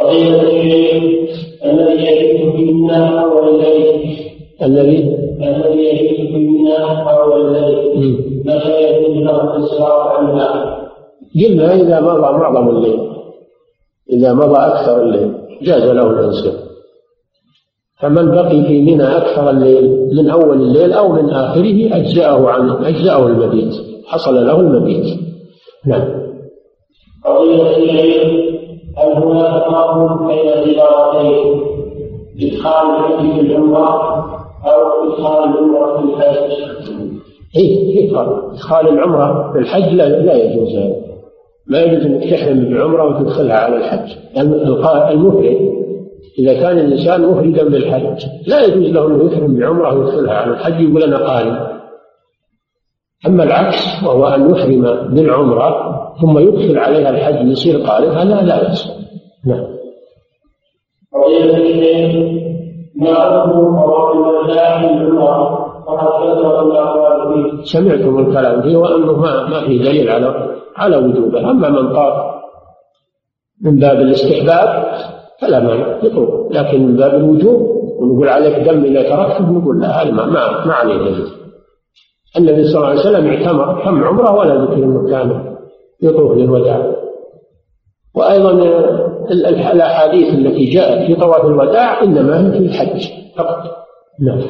فضيلة 0.00 0.42
الشيخ 0.42 1.30
الذي 1.64 2.70
النار 2.70 3.24
أول 3.24 3.48
الليل 3.48 4.16
الذي 4.62 5.16
الذي 5.42 5.84
يجد 5.84 6.30
في 6.30 6.36
النار 6.36 7.10
أول 7.10 7.56
الليل 7.56 8.42
متى 8.44 8.82
يجوز 8.82 9.16
له 9.16 9.56
الإسراف 9.56 10.16
عنها؟ 10.16 10.80
قلنا 11.34 11.74
إذا 11.74 12.00
مضى 12.00 12.20
معظم 12.20 12.68
الليل 12.68 13.00
إذا 14.12 14.34
مضى 14.34 14.58
أكثر 14.58 15.02
الليل 15.02 15.34
جاز 15.62 15.82
له 15.82 16.10
الإنسان 16.10 16.52
فمن 18.00 18.30
بقي 18.30 18.64
في 18.64 18.82
منى 18.82 19.04
أكثر 19.04 19.50
الليل 19.50 20.08
من 20.16 20.30
أول 20.30 20.62
الليل 20.62 20.92
أو 20.92 21.12
من 21.12 21.30
آخره 21.30 21.96
أجزأه 21.96 22.48
عنه 22.48 22.88
أجزأه 22.88 23.26
المبيت 23.26 23.74
حصل 24.06 24.46
له 24.46 24.60
المبيت 24.60 25.18
نعم 25.86 26.20
قضية 27.24 27.76
الليل 27.76 28.59
هل 28.98 29.12
هناك 29.22 29.64
فرق 29.64 30.22
بين 30.26 30.48
العبارتين 30.48 31.60
إدخال 32.42 32.86
الحج 32.90 33.34
في 33.34 33.40
العمرة 33.40 33.88
أو 34.66 35.04
إدخال 35.12 35.44
العمرة 35.44 35.96
في 35.96 36.04
الحج؟ 36.04 36.50
إيه 37.56 38.08
في 38.08 38.14
فرق 38.14 38.50
إدخال 38.52 38.88
العمرة 38.88 39.52
في 39.52 39.58
الحج 39.58 39.94
لا, 39.94 40.08
لا 40.08 40.34
يجوز. 40.34 40.76
هذا 40.76 40.94
ما 41.66 41.80
يجوز 41.80 42.06
أنك 42.06 42.30
تحرم 42.30 42.58
بالعمرة 42.58 43.04
وتدخلها 43.04 43.56
على 43.56 43.76
الحج. 43.76 44.10
المفرد 45.10 45.56
إذا 46.38 46.54
كان 46.54 46.78
الإنسان 46.78 47.22
مفردا 47.22 47.68
بالحج 47.68 48.26
لا 48.46 48.64
يجوز 48.64 48.90
له 48.90 49.06
أنه 49.06 49.32
يحرم 49.32 49.54
بعمرة 49.58 49.94
ويدخلها 49.94 50.34
على 50.34 50.52
الحج 50.52 50.80
يقول 50.80 51.02
أنا 51.02 51.16
قارن. 51.16 51.79
أما 53.26 53.44
العكس 53.44 54.04
وهو 54.04 54.26
أن 54.26 54.50
يحرم 54.50 55.14
بالعمرة 55.14 56.00
ثم 56.20 56.38
يدخل 56.38 56.78
عليها 56.78 57.10
الحج 57.10 57.48
يصير 57.48 57.80
قارئ 57.80 58.08
هذا 58.08 58.42
لا 58.42 58.62
بأس. 58.62 58.88
نعم. 59.46 59.64
فضيلة 61.12 61.56
الشيخ 61.56 62.40
سمعتم 67.64 68.18
الكلام 68.18 68.62
فيه 68.62 68.76
وأنه 68.76 69.12
ما 69.12 69.48
ما 69.48 69.60
في 69.60 69.78
دليل 69.78 70.10
على 70.10 70.56
على 70.76 70.96
وجوبه. 70.96 71.50
أما 71.50 71.68
من 71.68 71.92
طاف 71.92 72.34
من 73.62 73.78
باب 73.78 74.00
الاستحباب 74.00 74.94
فلا 75.40 75.60
مانع 75.60 75.98
يطوف. 76.02 76.52
لكن 76.52 76.86
من 76.86 76.96
باب 76.96 77.14
الوجوب 77.14 77.60
ونقول 78.00 78.28
عليك 78.28 78.68
دم 78.68 78.84
إذا 78.84 79.02
تركته 79.02 79.50
نقول 79.50 79.80
لا 79.80 80.02
هذا 80.02 80.10
ما 80.10 80.26
ما 80.66 80.72
عليه 80.72 80.96
دليل. 80.96 81.39
النبي 82.38 82.64
صلى 82.64 82.76
الله 82.76 82.88
عليه 82.88 83.00
وسلم 83.00 83.26
اعتمر 83.26 83.84
كم 83.84 84.04
عمره 84.04 84.38
ولا 84.38 84.54
ذكر 84.54 84.74
انه 84.74 85.10
كان 85.10 85.56
يطوف 86.02 86.32
للوداع. 86.36 86.92
وأيضا 88.14 88.50
الأحاديث 89.72 90.34
التي 90.34 90.64
جاءت 90.64 91.06
في 91.06 91.14
طواف 91.14 91.44
الوداع 91.44 92.02
إنما 92.02 92.46
هي 92.46 92.52
في 92.52 92.58
الحج 92.58 93.08
فقط. 93.36 93.76
نعم. 94.20 94.40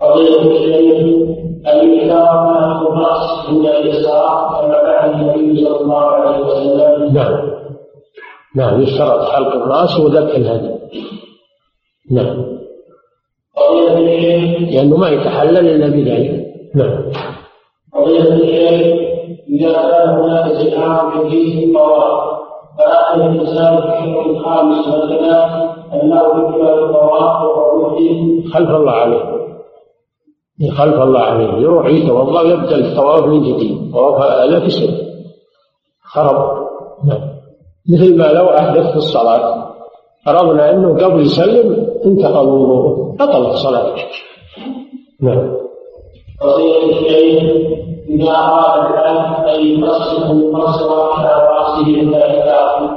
قضية 0.00 0.40
الشيخ 0.42 1.30
الإشارة 1.66 2.88
الرأس 2.88 3.48
عند 3.48 3.66
الإسراء 3.66 4.62
كما 4.62 4.74
فعل 4.74 5.10
النبي 5.10 5.64
صلى 5.64 5.80
الله 5.80 6.04
عليه 6.04 6.46
وسلم. 6.46 7.14
نعم. 7.14 7.50
نعم 8.56 8.80
يشترط 8.80 9.20
حلق 9.28 9.54
الرأس 9.54 10.00
وذبح 10.00 10.34
الهدي. 10.34 10.74
نعم. 12.10 12.59
لأنه 14.70 14.96
ما 14.96 15.08
يتحلل 15.08 15.68
إلا 15.68 15.86
بذلك. 15.86 16.46
نعم. 16.74 17.12
قضية 17.94 18.34
الشيخ 18.34 19.10
إذا 19.48 19.72
كان 19.72 20.08
هناك 20.08 20.52
زحام 20.52 21.28
فيه 21.28 21.66
الطواف 21.66 22.40
فأخذ 22.78 23.20
الإنسان 23.20 23.78
الشهر 23.78 24.30
الخامس 24.30 24.88
مثلا 24.88 25.70
أنه 25.94 26.20
الطواف 26.20 27.42
وهو 27.42 27.98
خلف 28.52 28.70
الله 28.70 28.92
عليه. 28.92 29.40
خلف 30.78 31.02
الله 31.02 31.20
عليه. 31.20 31.52
يروح 31.52 31.86
يتوضأ 31.86 32.40
ويبدا 32.40 32.76
الطواف 32.76 33.26
من 33.26 33.42
جديد. 33.42 33.92
طواف 33.92 34.20
لا 34.50 34.68
سنه 34.68 34.96
خرب. 36.02 36.66
نعم. 37.08 37.20
مثل 37.92 38.18
ما 38.18 38.24
لو 38.24 38.46
احدث 38.46 38.90
في 38.90 38.96
الصلاة. 38.96 39.69
فرضنا 40.26 40.70
أنه 40.70 41.04
قبل 41.04 41.20
يسلم 41.20 41.86
انتقل 42.06 42.48
وضوءه. 42.48 43.16
بطلت 43.20 43.54
صلاته 43.54 44.02
نعم. 45.20 45.56
فضيلة 46.40 47.00
الشيخ 47.00 47.42
إذا 48.08 48.30
أراد 48.30 48.92
العبد 48.92 49.48
أن 49.48 49.66
يقصر 49.66 50.34
يقصر 50.34 51.00
على 51.12 51.48
رأسه 51.48 52.00
الثالثات 52.00 52.90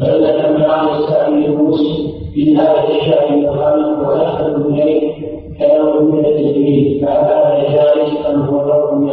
فإن 0.00 0.42
كما 0.42 0.90
يستعمل 0.96 1.44
المسلم 1.44 2.10
هذا 2.56 2.88
الشأن 2.88 3.44
الخلق 3.44 4.08
ويحفظ 4.08 4.66
إليه 4.66 5.14
كلام 5.58 6.04
من 6.04 6.26
التجريد 6.26 7.04
فهذا 7.04 7.62
جائز 7.74 8.26
أم 8.26 8.40
هو 8.40 8.66
نوع 8.66 8.94
من 8.94 9.10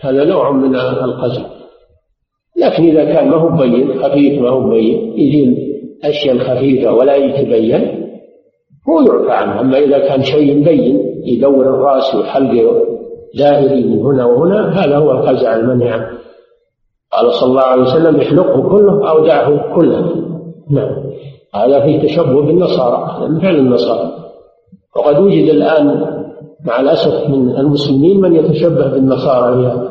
هذا 0.00 0.24
نوع 0.24 0.50
من 0.50 0.76
القزم 0.76 1.44
لكن 2.56 2.84
إذا 2.84 3.04
كان 3.04 3.28
ما 3.28 3.36
هو 3.36 3.48
بين 3.48 4.02
خفيف 4.02 4.42
ما 4.42 4.48
هو 4.48 4.70
بين 4.70 5.12
يزيل 5.18 5.65
أشياء 6.04 6.38
خفيفة 6.38 6.92
ولا 6.92 7.16
يتبين 7.16 8.06
هو 8.88 9.00
يعفى 9.00 9.32
عنه 9.32 9.60
أما 9.60 9.78
إذا 9.78 9.98
كان 9.98 10.22
شيء 10.22 10.60
مبين 10.60 11.22
يدور 11.24 11.68
الرأس 11.68 12.14
وحلقه 12.14 12.86
دائري 13.34 13.84
من 13.84 14.02
هنا 14.02 14.26
وهنا 14.26 14.84
هذا 14.84 14.96
هو 14.96 15.10
القزع 15.10 15.56
المنهي 15.56 15.90
عنه 15.90 16.08
قال 17.12 17.32
صلى 17.32 17.50
الله 17.50 17.62
عليه 17.62 17.82
وسلم 17.82 18.20
احلقه 18.20 18.68
كله 18.68 19.10
أو 19.10 19.26
دعه 19.26 19.74
كله. 19.74 20.26
نعم. 20.70 21.06
هذا 21.54 21.80
فيه 21.80 22.02
تشبه 22.02 22.42
بالنصارى 22.42 23.18
هذا 23.18 23.28
من 23.28 23.40
فعل 23.40 23.56
النصارى. 23.56 24.12
وقد 24.96 25.18
وجد 25.18 25.48
الآن 25.48 25.86
مع 26.64 26.80
الأسف 26.80 27.28
من 27.28 27.56
المسلمين 27.56 28.20
من 28.20 28.36
يتشبه 28.36 28.88
بالنصارى 28.88 29.90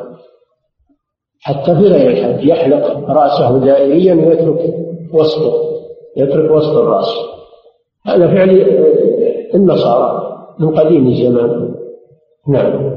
حتى 1.42 1.76
في 1.76 1.88
غير 1.88 2.40
يحلق 2.44 3.10
رأسه 3.10 3.58
دائريا 3.58 4.16
ويترك 4.16 4.74
وسطه. 5.14 5.75
يترك 6.18 6.52
وسط 6.52 6.78
الرأس. 6.78 7.08
هذا 8.06 8.28
فعل 8.28 8.50
النصارى 9.56 10.38
من 10.60 10.80
قديم 10.80 11.08
الزمان. 11.08 11.76
نعم. 12.48 12.96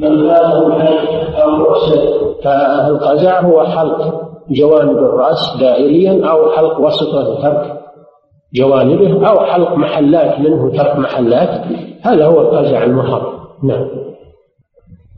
من 0.00 0.30
أو 0.30 1.74
فالقزع 2.44 3.40
هو 3.40 3.64
حلق 3.64 4.28
جوانب 4.50 4.98
الرأس 4.98 5.56
دائريا 5.60 6.30
أو 6.30 6.50
حلق 6.50 6.80
وسطه 6.80 7.42
ترك 7.42 7.80
جوانبه 8.54 9.28
أو 9.28 9.40
حلق 9.40 9.76
محلات 9.76 10.40
منه 10.40 10.70
ترك 10.76 10.96
محلات. 10.96 11.64
هذا 12.02 12.26
هو 12.26 12.40
القزع 12.40 12.84
المحرم. 12.84 13.38
نعم. 13.62 13.88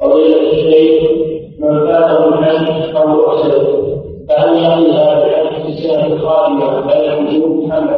فضيلة 0.00 0.52
الشيخ 0.52 1.10
من 1.58 1.86
فاته 1.86 2.28
الحج 2.28 2.96
أو 2.96 3.20
رؤسه 3.20 3.99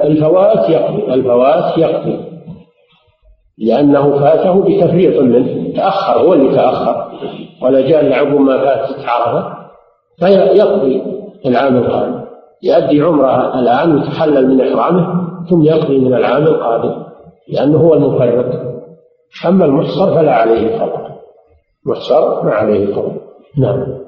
الفوات 0.05 0.71
الفوات 1.09 1.79
يقضي 1.79 2.33
لأنه 3.59 4.18
فاته 4.18 4.62
بتفريط 4.62 5.21
منه. 5.23 5.77
تأخر 5.77 6.21
هو 6.21 6.33
اللي 6.33 6.57
تأخر. 6.57 7.12
ولا 7.62 7.81
جاء 7.81 8.05
لعقب 8.05 8.40
ما 8.40 8.59
فاتت 8.59 9.09
عرفة. 9.09 9.53
فيقضي 10.18 11.03
العام 11.47 11.77
القادم. 11.77 12.23
يؤدي 12.62 13.01
عمره 13.01 13.59
الآن 13.59 13.95
ويتحلل 13.95 14.49
من 14.49 14.61
إحرامه 14.61 15.25
ثم 15.51 15.62
يقضي 15.62 15.99
من 15.99 16.14
العام 16.14 16.42
القادم. 16.42 17.03
لأنه 17.49 17.79
هو 17.79 17.95
المفرط. 17.95 18.47
أما 19.47 19.64
المحصر 19.64 20.14
فلا 20.14 20.35
عليه 20.35 20.79
فضل. 20.79 21.03
محصر 21.87 22.45
ما 22.45 22.51
عليه 22.51 22.95
فضل. 22.95 23.21
نعم. 23.59 24.02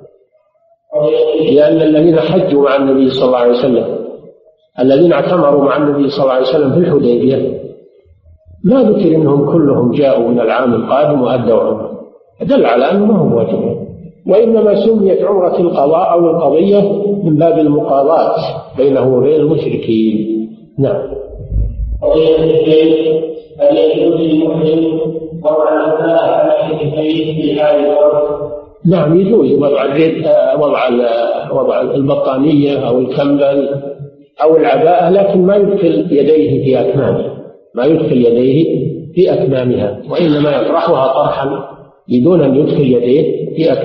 لأن 1.53 1.83
الذين 1.83 2.17
حجوا 2.21 2.63
مع 2.63 2.77
النبي 2.77 3.11
صلى 3.11 3.27
الله 3.27 3.39
عليه 3.39 3.53
وسلم 3.53 3.99
الذين 4.81 5.13
اعتمروا 5.13 5.65
مع 5.65 5.77
النبي 5.77 6.09
صلى 6.09 6.23
الله 6.23 6.33
عليه 6.33 6.47
وسلم 6.47 6.73
في 6.73 6.79
الحديبية 6.79 7.65
ما 8.65 8.83
ذكر 8.83 9.17
إنهم 9.17 9.53
كلهم 9.53 9.93
جاءوا 9.93 10.29
من 10.29 10.41
العام 10.41 10.75
القادم 10.75 11.23
وأدوا 11.23 11.61
عمرة. 11.61 11.91
دل 12.43 12.67
على 12.67 12.91
أنه 12.91 13.05
ما 13.05 13.19
هو 13.19 13.39
واجب. 13.39 13.77
وإنما 14.27 14.75
سميت 14.75 15.23
عمرة 15.23 15.61
القضاء 15.61 16.13
أو 16.13 16.31
القضية 16.31 16.81
من 17.25 17.37
باب 17.37 17.59
المقاضاة 17.59 18.37
بينه 18.77 19.17
وبين 19.17 19.41
المشركين. 19.41 20.49
نعم. 20.79 21.03
قضية 22.03 22.37
الشيخ 22.37 23.25
هل 23.61 23.77
يجوز 23.77 24.21
للمحرم 24.21 25.01
وضع 25.45 25.73
الغذاء 25.73 26.25
على 26.25 26.79
كتفيه 26.79 27.43
في 27.43 27.61
حال 27.61 27.81
الوقت 27.81 28.55
نعم 28.87 29.21
يجوز 29.21 29.53
وضع 29.53 29.85
وضع 30.59 30.89
وضع 31.53 31.81
البطانية 31.81 32.89
أو 32.89 32.99
الكمبل 32.99 33.69
أو 34.43 34.57
العباءة 34.57 35.11
لكن 35.11 35.43
ما 35.47 35.57
يدخل 35.57 36.07
يديه 36.11 36.65
في 36.65 36.81
اكمامها 36.81 37.35
ما 37.75 37.85
يدخل 37.85 38.17
يديه 38.17 38.85
في 39.15 39.33
أكمامها 39.33 40.03
وإنما 40.11 40.51
يطرحها 40.51 41.23
طرحا 41.23 41.69
بدون 42.09 42.41
أن 42.41 42.57
يدخل 42.57 42.83
يديه 42.83 43.55
في 43.57 43.73
أكمامها 43.73 43.83